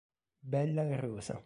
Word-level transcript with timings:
Bella 0.41 0.83
La 0.83 0.97
Rosa 0.97 1.39